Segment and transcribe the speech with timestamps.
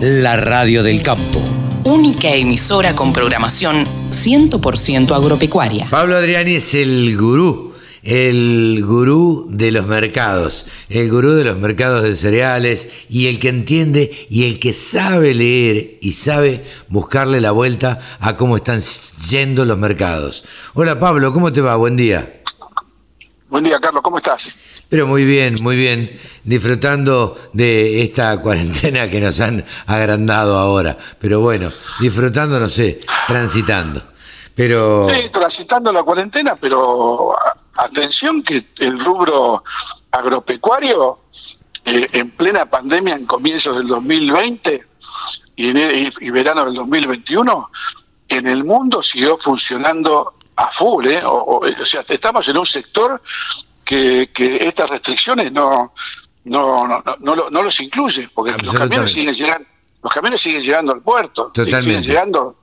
[0.00, 1.42] la radio del campo.
[1.84, 5.88] Única emisora con programación 100% agropecuaria.
[5.90, 12.02] Pablo Adriani es el gurú, el gurú de los mercados, el gurú de los mercados
[12.02, 17.50] de cereales y el que entiende y el que sabe leer y sabe buscarle la
[17.50, 20.44] vuelta a cómo están yendo los mercados.
[20.72, 21.76] Hola Pablo, ¿cómo te va?
[21.76, 22.40] Buen día.
[23.50, 24.56] Buen día, Carlos, ¿cómo estás?
[24.90, 26.10] Pero muy bien, muy bien,
[26.42, 30.98] disfrutando de esta cuarentena que nos han agrandado ahora.
[31.20, 31.70] Pero bueno,
[32.00, 34.02] disfrutando, no sé, transitando.
[34.52, 35.06] Pero...
[35.08, 37.34] Sí, transitando la cuarentena, pero
[37.76, 39.62] atención que el rubro
[40.10, 41.20] agropecuario
[41.84, 44.86] eh, en plena pandemia en comienzos del 2020
[45.54, 47.70] y, y, verano del 2021
[48.28, 51.20] en el mundo siguió funcionando a full, ¿eh?
[51.24, 53.22] o, sea, estamos en un sector
[53.90, 55.92] que, estas restricciones no,
[56.44, 59.66] no, no, no, no los incluyen, porque los camiones siguen llegando.
[60.02, 62.56] Los camiones siguen llegando al puerto, siguen llegando,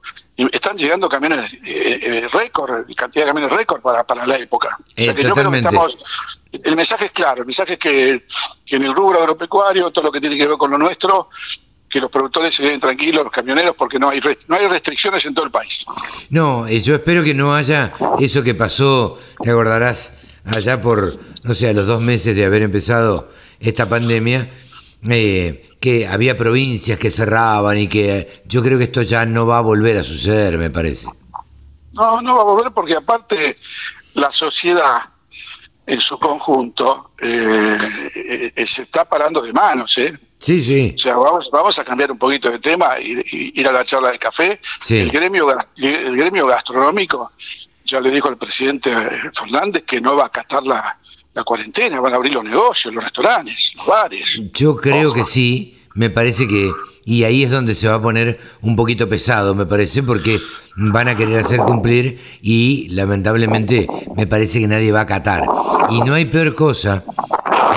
[0.52, 4.76] están llegando camiones eh, eh, récord, cantidad de camiones récord para, para la época.
[4.96, 8.26] Eh, estamos, el mensaje es claro, el mensaje es que,
[8.66, 11.30] que en el rubro agropecuario, todo lo que tiene que ver con lo nuestro,
[11.88, 15.34] que los productores se queden tranquilos, los camioneros, porque no hay, no hay restricciones en
[15.34, 15.86] todo el país.
[16.30, 20.17] No, yo espero que no haya eso que pasó, te acordarás,
[20.56, 21.12] allá por,
[21.44, 24.50] no sé, a los dos meses de haber empezado esta pandemia,
[25.10, 29.60] eh, que había provincias que cerraban y que yo creo que esto ya no va
[29.60, 31.08] a volver a suceder, me parece.
[31.94, 33.56] No, no va a volver porque aparte
[34.14, 35.02] la sociedad
[35.86, 37.78] en su conjunto eh,
[38.56, 40.18] eh, se está parando de manos, ¿eh?
[40.40, 40.94] Sí, sí.
[40.96, 43.24] O sea, vamos, vamos a cambiar un poquito de tema y,
[43.56, 44.60] ir a la charla de café.
[44.90, 47.32] El gremio el gremio gastronómico
[47.88, 48.92] ya le dijo el presidente
[49.34, 50.98] Fernández que no va a acatar la,
[51.46, 54.42] cuarentena, van a abrir los negocios, los restaurantes, los bares.
[54.54, 56.72] Yo creo que sí, me parece que,
[57.06, 60.40] y ahí es donde se va a poner un poquito pesado, me parece, porque
[60.76, 65.46] van a querer hacer cumplir y lamentablemente me parece que nadie va a acatar.
[65.92, 67.04] Y no hay peor cosa,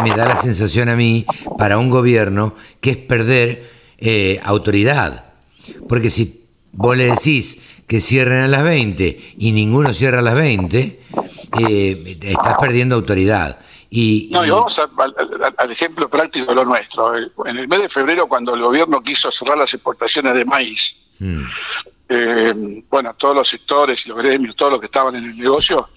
[0.03, 1.27] me da la sensación a mí,
[1.59, 5.27] para un gobierno, que es perder eh, autoridad.
[5.87, 7.59] Porque si vos le decís,
[7.91, 11.01] que cierren a las 20 y ninguno cierra a las 20,
[11.59, 13.59] eh, estás perdiendo autoridad.
[13.91, 17.17] Y, no, y vamos al, ejemplo práctico de lo nuestro.
[17.17, 21.43] En el mes de febrero, cuando el gobierno quiso cerrar las exportaciones de maíz, mm.
[22.11, 25.89] eh, bueno, todos los sectores y los gremios, todos los que estaban en el negocio,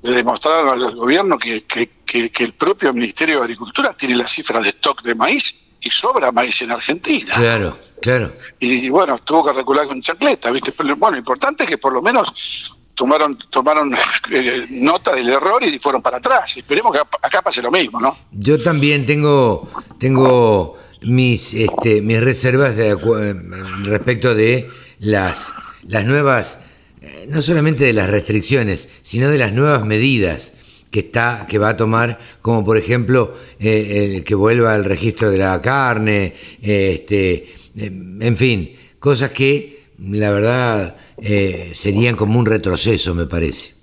[0.00, 4.60] le demostraron al gobierno que, que, que el propio Ministerio de Agricultura tiene la cifra
[4.62, 7.34] de stock de maíz y sobra maíz en Argentina.
[7.34, 8.30] Claro, claro.
[8.58, 10.72] Y, bueno, tuvo que recular con chancleta, ¿viste?
[10.72, 13.94] Pero bueno, lo importante es que por lo menos tomaron tomaron
[14.30, 16.56] eh, nota del error y fueron para atrás.
[16.56, 18.16] Esperemos que acá pase lo mismo, ¿no?
[18.32, 19.68] Yo también tengo
[19.98, 22.96] tengo mis este, mis reservas de,
[23.84, 24.68] respecto de
[24.98, 25.52] las
[25.86, 26.60] las nuevas
[27.00, 30.54] eh, no solamente de las restricciones, sino de las nuevas medidas
[30.90, 35.30] que está que va a tomar como por ejemplo eh, el que vuelva al registro
[35.30, 42.46] de la carne eh, este en fin cosas que la verdad eh, serían como un
[42.46, 43.74] retroceso me parece.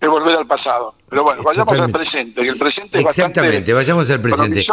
[0.00, 0.94] Es volver al pasado.
[1.08, 4.64] Pero bueno vayamos al presente que el presente es exactamente vayamos al presente.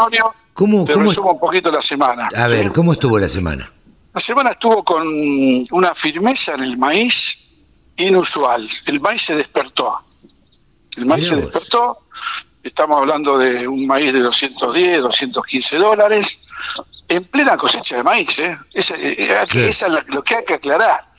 [0.53, 3.71] ¿Cómo, te cómo resumo un poquito la semana a ver cómo estuvo la semana
[4.13, 5.07] la semana estuvo con
[5.71, 7.49] una firmeza en el maíz
[7.99, 8.67] inusual.
[8.85, 9.97] El maíz se despertó
[10.97, 12.05] el maíz se despertó,
[12.63, 16.39] estamos hablando de un maíz de 210, 215 dólares,
[17.07, 18.39] en plena cosecha de maíz.
[18.39, 18.57] ¿eh?
[18.73, 21.09] Esa, eh, eh, es lo que hay que aclarar.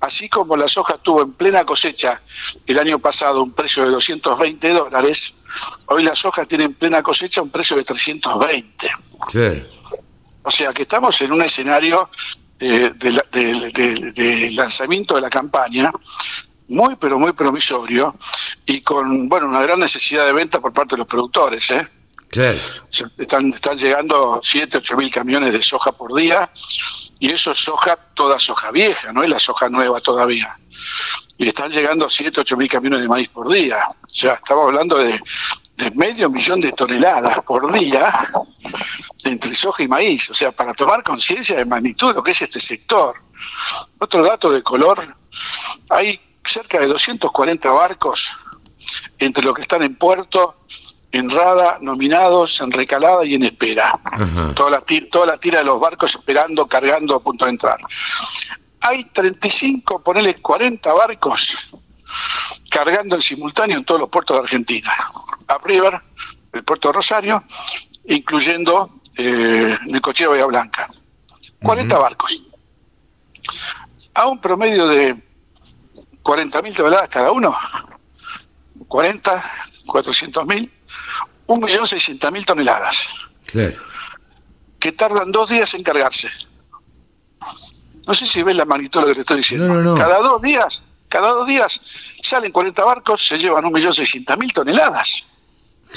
[0.00, 2.20] Así como la soja tuvo en plena cosecha
[2.66, 5.34] el año pasado un precio de 220 dólares,
[5.86, 8.90] hoy la soja tiene en plena cosecha un precio de 320.
[10.42, 12.08] O sea que estamos en un escenario
[12.58, 15.92] de, de, lanzamiento de la campaña
[16.70, 18.16] muy pero muy promisorio
[18.64, 21.86] y con bueno una gran necesidad de venta por parte de los productores ¿eh?
[23.18, 26.50] están, están llegando 7, 8 mil camiones de soja por día
[27.18, 30.58] y eso es soja, toda soja vieja, no es la soja nueva todavía.
[31.36, 33.78] Y están llegando 7, 8 mil camiones de maíz por día.
[33.88, 35.20] O sea, estamos hablando de,
[35.76, 38.26] de medio millón de toneladas por día
[39.24, 40.30] entre soja y maíz.
[40.30, 43.16] O sea, para tomar conciencia de magnitud de lo que es este sector.
[43.98, 45.16] Otro dato de color,
[45.90, 48.36] hay cerca de 240 barcos
[49.18, 50.56] entre los que están en puerto,
[51.12, 53.98] en rada, nominados, en recalada y en espera.
[54.54, 57.78] toda, la toda la tira de los barcos esperando, cargando a punto de entrar.
[58.82, 61.70] Hay 35, ponele 40 barcos
[62.70, 64.92] cargando en simultáneo en todos los puertos de Argentina.
[65.48, 66.00] A River,
[66.52, 67.44] el puerto de Rosario,
[68.06, 70.88] incluyendo eh, el cochero Bahía Blanca.
[71.62, 72.44] 40 barcos.
[74.14, 75.29] A un promedio de
[76.22, 77.56] 40.000 toneladas cada uno,
[78.88, 79.42] 40,
[79.86, 80.70] 400.000,
[81.46, 83.08] 1.600.000 toneladas.
[83.46, 83.76] Claro.
[84.78, 86.28] Que tardan dos días en cargarse.
[88.06, 89.68] No sé si ves la magnitud de lo que te estoy diciendo.
[89.68, 89.96] No, no, no.
[89.96, 91.80] Cada dos días, cada dos días
[92.22, 95.24] salen 40 barcos, se llevan 1.600.000 toneladas.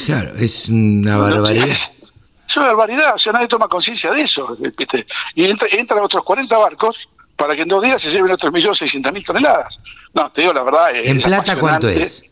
[0.06, 1.68] Claro, es una barbaridad.
[1.68, 2.22] Es,
[2.58, 4.56] una barbaridad, o sea, nadie toma conciencia de eso.
[4.78, 5.06] ¿viste?
[5.36, 9.26] Y entra- entran otros 40 barcos para que en dos días se lleven otros 1.600.000
[9.26, 9.80] toneladas.
[10.14, 10.96] No, te digo la verdad.
[10.96, 12.30] ¿En es plata cuánto es?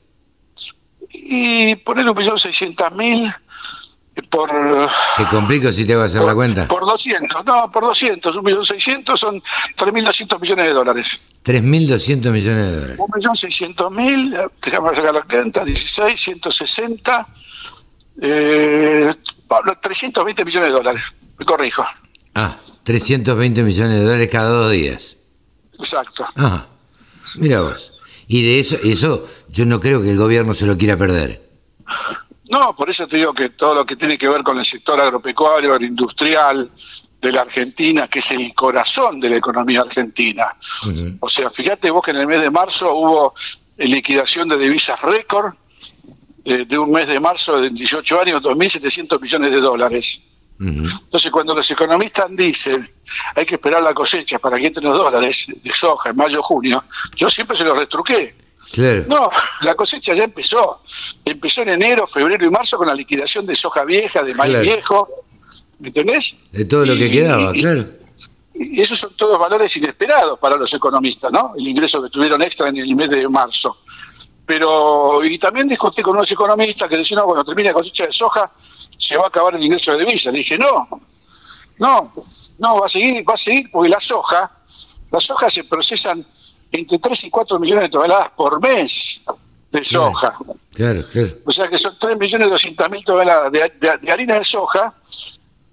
[1.09, 3.35] Y poner 1.600.000
[4.29, 4.49] por...
[5.17, 6.67] Te complico si te hago hacer la por- cuenta.
[6.67, 11.21] Por 200, no, por 200, 1.600.000 son 3.200 millones de dólares.
[11.43, 12.97] 3.200 millones de dólares.
[12.97, 17.27] 1.600.000, déjame sacar la cuenta, 16, 160,
[18.21, 19.13] eh,
[19.47, 21.01] Pablo, 320 millones de dólares,
[21.37, 21.85] me corrijo,
[22.35, 25.17] Ah, 320 millones de dólares cada dos días.
[25.77, 26.25] exacto.
[26.35, 26.65] Ah,
[27.35, 27.91] mira vos.
[28.27, 31.45] Y de eso, eso yo no creo que el gobierno se lo quiera perder.
[32.49, 34.99] No, por eso te digo que todo lo que tiene que ver con el sector
[34.99, 36.69] agropecuario, el industrial
[37.21, 40.55] de la Argentina, que es el corazón de la economía argentina.
[41.19, 43.33] O sea, fíjate vos que en el mes de marzo hubo
[43.77, 45.53] liquidación de divisas récord,
[46.43, 50.30] de, de un mes de marzo de 18 años, 2.700 millones de dólares.
[50.61, 52.87] Entonces, cuando los economistas dicen
[53.35, 56.83] hay que esperar la cosecha para que entren los dólares de soja en mayo junio,
[57.15, 58.35] yo siempre se los retruqué.
[58.71, 59.05] Claro.
[59.09, 59.29] No,
[59.63, 60.81] la cosecha ya empezó.
[61.25, 64.63] Empezó en enero, febrero y marzo con la liquidación de soja vieja, de maíz Claro.
[64.63, 65.09] viejo.
[65.79, 66.35] ¿Me entendés?
[66.51, 67.81] De todo lo que quedaba, y- claro.
[68.53, 71.53] Y esos son todos valores inesperados para los economistas, ¿no?
[71.57, 73.75] El ingreso que tuvieron extra en el mes de marzo.
[74.53, 78.11] Pero, y también discutí con unos economistas que decían, no, cuando termine la cosecha de
[78.11, 78.51] soja,
[78.97, 80.33] se va a acabar el ingreso de divisas.
[80.33, 80.89] Le dije, no,
[81.79, 82.13] no,
[82.59, 84.51] no, va a seguir, va a seguir, porque la soja,
[85.09, 86.25] las sojas se procesan
[86.69, 89.21] entre 3 y 4 millones de toneladas por mes
[89.71, 90.37] de soja.
[90.73, 91.27] Claro, claro.
[91.45, 94.93] O sea que son 3 millones 200 mil toneladas de, de- de harina de soja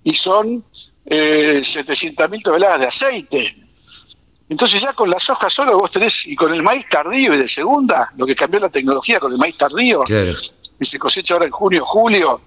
[0.05, 0.65] y son
[1.05, 3.57] eh, 700 mil toneladas de aceite.
[4.49, 7.49] Entonces ya con la soja solo vos tenés, y con el maíz tardío y de
[7.49, 10.33] segunda, lo que cambió la tecnología con el maíz tardío, Claro.
[10.79, 12.41] que se cosecha ahora en junio, julio,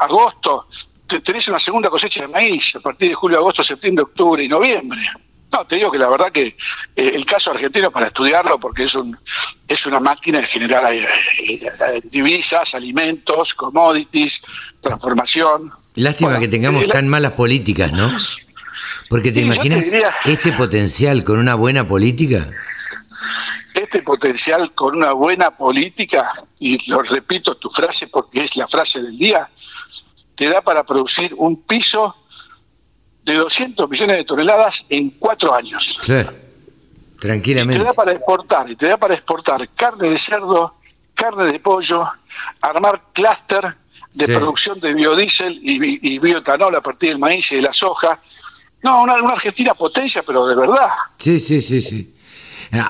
[0.00, 0.66] agosto,
[1.06, 4.48] te- tenés una segunda cosecha de maíz a partir de julio, agosto, septiembre, octubre y
[4.48, 5.00] noviembre.
[5.52, 6.54] No, te digo que la verdad que eh,
[7.14, 9.16] el caso argentino para estudiarlo, porque es un
[9.68, 11.06] es una máquina de generar eh,
[11.48, 14.42] eh, divisas, alimentos, commodities,
[14.80, 15.70] transformación.
[15.94, 18.10] Lástima Bueno, que tengamos la- tan malas políticas, ¿no?
[19.08, 22.46] Porque te Sí, yo te imaginas diría- este potencial con una buena política.
[23.74, 26.30] este potencial con una buena política,
[26.60, 29.48] y lo repito tu frase porque es la frase del día,
[30.36, 32.14] te da para producir un piso
[33.24, 35.98] de 200 millones de toneladas en cuatro años.
[36.04, 36.32] Claro.
[37.16, 37.78] Y Tranquilamente.
[37.78, 40.76] te da para exportar, y te da para exportar carne de cerdo,
[41.14, 42.06] carne de pollo,
[42.60, 43.76] armar clúster
[44.12, 44.32] de Sí.
[44.32, 48.18] producción de biodiesel y, y bioetanol a partir del maíz y de la soja.
[48.84, 50.88] No, una, una Argentina potencia, pero de verdad.
[51.16, 52.14] Sí, sí, sí, sí.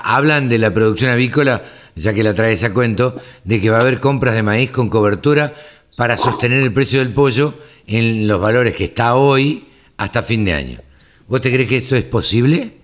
[0.03, 1.61] Hablan de la producción avícola,
[1.95, 3.15] ya que la traes a cuento,
[3.45, 5.53] de que va a haber compras de maíz con cobertura
[5.95, 7.53] para sostener el precio del pollo
[7.87, 10.79] en los valores que está hoy hasta fin de año.
[11.29, 12.77] ¿Vos te crees que esto es posible?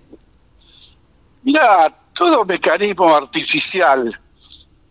[1.42, 4.18] Mira, todo mecanismo artificial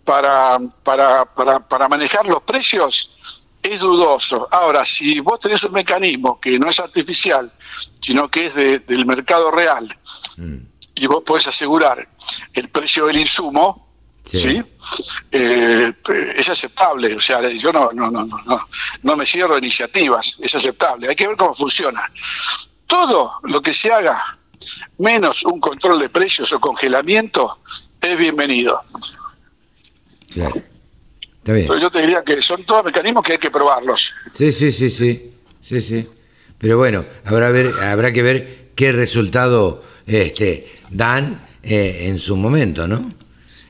[0.05, 4.47] para, para, para, para manejar los precios es dudoso.
[4.51, 7.51] Ahora, si vos tenés un mecanismo que no es artificial,
[7.99, 9.87] sino que es de- del mercado real,
[10.37, 10.57] Mm,
[10.95, 12.07] y vos podés asegurar
[12.53, 13.87] el precio del insumo,
[14.23, 14.37] Sí.
[14.37, 14.63] ¿sí?
[15.31, 15.93] Eh,
[16.35, 17.15] es aceptable.
[17.15, 18.67] O sea, yo no, no, no, no, no,
[19.01, 21.09] no me cierro iniciativas, es aceptable.
[21.09, 22.03] Hay que ver cómo funciona.
[22.87, 24.23] Todo lo que se haga
[24.99, 27.57] menos un control de precios o congelamiento
[27.99, 28.79] es bienvenido.
[30.33, 30.61] Claro.
[31.41, 31.63] Está bien.
[31.63, 34.13] Entonces yo te diría que son todos mecanismos que hay que probarlos.
[34.33, 35.33] Sí, sí, sí, sí.
[35.59, 36.07] Sí, sí.
[36.57, 42.87] Pero bueno, habrá, ver, habrá que ver qué resultado este, dan eh, en su momento,
[42.87, 43.11] ¿no?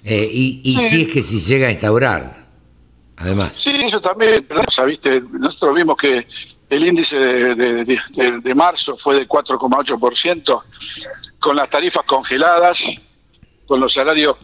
[0.03, 0.89] Eh, y y Sí.
[0.89, 2.47] si es que si llega a instaurar,
[3.17, 3.51] además.
[3.53, 4.45] Sí, eso también,
[5.39, 6.25] nosotros vimos que
[6.69, 10.63] el índice de, de- de- de- de marzo fue de 4,8%,
[11.39, 13.17] con las tarifas congeladas,
[13.67, 14.37] con los salarios,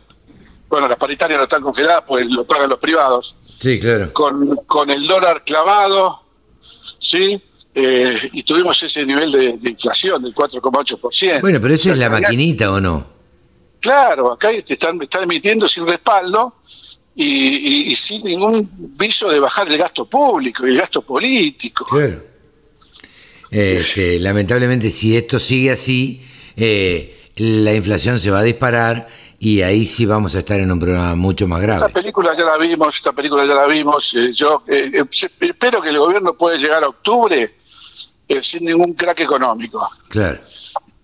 [0.70, 4.12] bueno, las paritarias no están congeladas, pues lo pagan los privados, Sí, claro.
[4.14, 6.22] con, con el dólar clavado,
[6.62, 7.42] ¿sí?
[7.74, 11.42] Eh, y tuvimos ese nivel de, de inflación del 4,8%.
[11.42, 13.08] Bueno, pero eso es la maquinita o no?
[13.80, 16.56] Claro, acá te están, están emitiendo sin respaldo
[17.16, 21.86] y, y- y sin ningún viso de bajar el gasto público y el gasto político.
[21.86, 22.24] Claro.
[23.52, 26.22] eh, que lamentablemente si esto sigue así,
[26.58, 29.08] eh, la inflación se va a disparar
[29.40, 31.78] y ahí sí vamos a estar en un problema mucho más grave.
[31.78, 34.14] Esta película ya la vimos, esta película ya la vimos.
[34.16, 35.06] eh, yo eh, eh,
[35.42, 37.56] espero que el gobierno pueda llegar a octubre
[38.28, 39.88] eh, sin ningún crack económico.
[40.10, 40.40] Claro.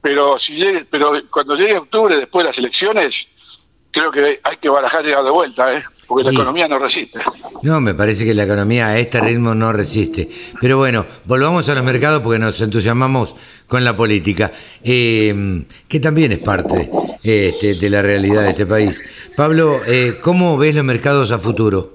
[0.01, 4.69] Pero si llegue, pero cuando llegue octubre después de las elecciones, creo que hay que
[4.69, 5.83] barajar llegar de vuelta, ¿eh?
[6.07, 6.35] Porque la Sí.
[6.35, 7.19] economía no resiste.
[7.61, 10.29] No, me parece que la economía a este ritmo no resiste.
[10.59, 13.35] Pero bueno, volvamos a los mercados porque nos entusiasmamos
[13.67, 14.51] con la política,
[14.83, 16.89] eh, que también es parte
[17.23, 19.33] este, de la realidad de este país.
[19.37, 21.91] Pablo, eh, ¿cómo ves los mercados a futuro?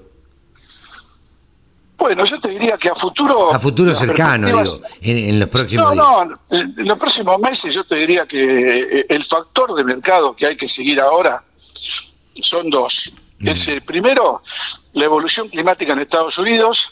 [1.97, 3.53] Bueno, yo te diría que a futuro...
[3.53, 4.63] A futuro cercano, digo,
[5.01, 6.39] en, en los próximos No, días.
[6.51, 8.39] no, en en los próximos meses yo te diría que
[9.01, 11.43] eh, el factor de mercado que hay que seguir ahora
[12.41, 13.11] son dos.
[13.41, 14.41] Es el primero,
[14.93, 16.91] la evolución climática en Estados Unidos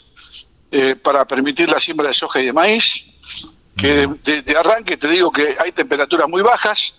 [0.70, 3.04] eh, para permitir la siembra de soja y de maíz,
[3.76, 6.94] que de, de- de arranque te digo que hay temperaturas muy bajas,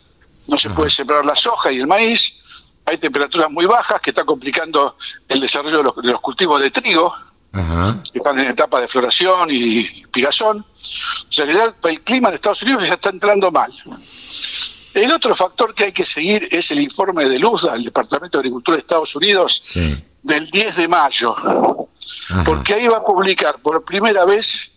[0.48, 4.24] no se puede sembrar la soja y el maíz, hay temperaturas muy bajas que está
[4.24, 4.96] complicando
[5.28, 7.14] el desarrollo de los, de los cultivos de trigo,
[7.52, 7.98] Ajá.
[8.12, 10.60] que están en etapa de floración y pigazón.
[10.60, 13.72] O sea que ya el clima en Estados Unidos ya está entrando mal.
[14.94, 18.42] El otro factor que hay que seguir es el informe de luz del Departamento de
[18.42, 19.96] Agricultura de Estados Unidos Sí.
[20.24, 22.44] del 10 de mayo, Ajá.
[22.46, 24.72] porque ahí va a publicar por primera vez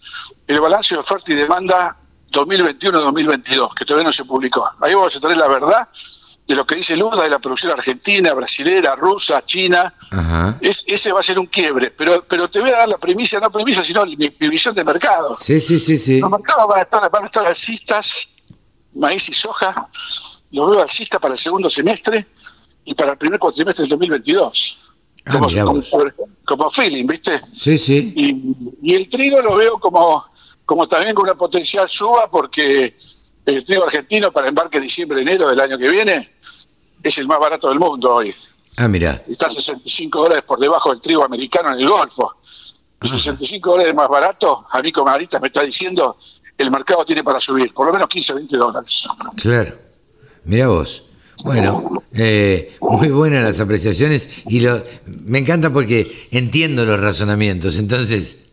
[0.46, 1.96] el balance de oferta y demanda
[2.30, 4.68] 2021-2022, que todavía no se publicó.
[4.80, 5.88] Ahí vamos a tener la verdad
[6.46, 10.56] de lo que dice Luz de la producción argentina, brasilera, rusa, china, Ajá.
[10.60, 13.38] es, ese va a ser un quiebre, pero, pero te voy a dar la premisa,
[13.38, 15.36] no premisa, sino mi, mi visión de mercado.
[15.40, 16.18] Sí, sí, sí, sí.
[16.20, 18.28] Los mercados van a estar, van a estar alcistas,
[18.94, 19.88] maíz y soja,
[20.50, 22.26] los veo alcistas para el segundo semestre
[22.84, 24.78] y para el primer cuatrimestre del 2022.
[25.24, 25.82] Ah, Como,
[26.44, 27.40] como, feeling, ¿viste?
[27.54, 28.12] Sí, sí.
[28.16, 30.24] Y, y el trigo lo veo como,
[30.64, 32.96] como también con una potencial suba porque
[33.46, 36.28] el trigo argentino para embarque diciembre-enero del año que viene
[37.02, 38.34] es el más barato del mundo hoy
[38.78, 39.22] Ah, mira.
[39.28, 42.36] está 65 dólares por debajo del trigo americano en el Golfo.
[43.02, 46.16] Y 65 dólares más barato, a mí como me está diciendo,
[46.58, 49.08] el mercado tiene para subir, por lo menos 15 o 20 dólares.
[49.36, 49.78] Claro.
[50.44, 51.04] Mira vos.
[51.44, 58.44] Bueno, eh, muy buenas las apreciaciones y lo, me encanta porque entiendo los razonamientos, entonces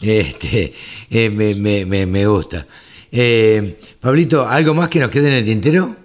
[0.00, 0.72] este,
[1.10, 2.66] eh, me, me- me- me gusta.
[3.12, 5.96] Eh, Pablito, ¿algo más que nos quede en el tintero?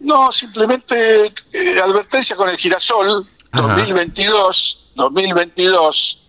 [0.00, 3.76] No, simplemente eh, advertencia con el girasol Ajá.
[3.78, 6.28] 2022, 2022,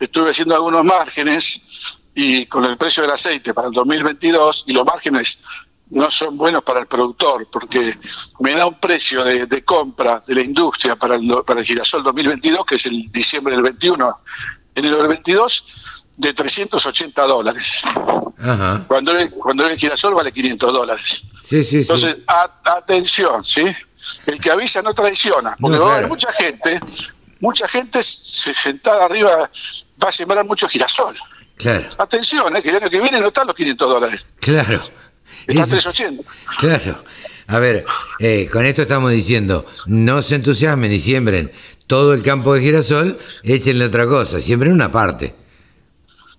[0.00, 1.60] estuve haciendo algunos márgenes
[2.18, 5.38] y con el precio del aceite para el 2022 y los márgenes
[5.90, 7.96] no son buenos para el productor porque
[8.40, 12.02] me da un precio de, de compra de la industria para el, para el girasol
[12.02, 14.18] 2022 que es el diciembre del 21,
[14.74, 17.82] enero del 22 de 380 dólares.
[18.38, 18.82] Ajá.
[18.88, 21.22] Cuando el, cuando el girasol vale 500 dólares.
[21.44, 21.76] Sí, sí, sí.
[21.82, 23.64] Entonces, a- atención, ¿sí?
[24.26, 26.80] El que avisa no traiciona, porque No, va a haber mucha gente,
[27.40, 29.50] mucha gente se- sentada arriba
[30.02, 31.14] va a sembrar mucho girasol.
[31.56, 32.62] Claro, Atención, ¿eh?
[32.62, 34.74] que el año que viene no están los 500 dólares, claro.
[35.46, 36.22] están Eso- 380.
[36.58, 37.02] Claro.
[37.48, 37.84] A ver,
[38.18, 41.52] eh, con esto estamos diciendo, no se entusiasmen y siembren
[41.86, 45.34] todo el campo de girasol, échenle otra cosa, siembren una parte.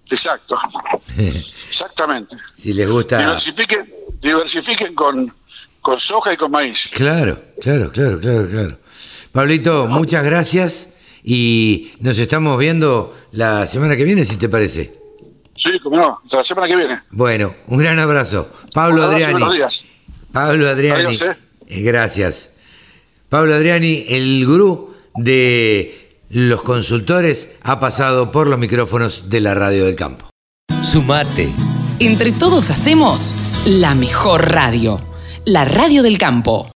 [0.10, 0.58] Exacto,
[1.18, 2.36] exactamente.
[2.54, 3.18] si les gusta...
[3.20, 5.34] Diversifiquen, diversifiquen con,
[5.82, 6.90] con soja y con maíz.
[6.94, 8.80] Claro, claro, claro, claro, claro.
[9.32, 10.90] Pablito, muchas gracias
[11.24, 14.94] y nos estamos viendo la semana que viene, si te parece.
[15.58, 17.00] Sí, como no, hasta la semana que viene.
[17.12, 18.48] Bueno, un gran abrazo.
[18.74, 19.34] Pablo abrazo Adriani.
[19.34, 19.86] buenos días.
[20.32, 21.04] Pablo Adriani.
[21.06, 21.36] Adiós, eh.
[21.68, 22.52] Eh, Gracias.
[23.28, 29.86] Pablo Adriani, el gurú de los consultores, ha pasado por los micrófonos de la radio
[29.86, 30.30] del campo.
[30.82, 31.50] Sumate.
[32.00, 33.36] Entre todos hacemos
[33.66, 35.02] la mejor radio,
[35.46, 36.66] la radio del campo.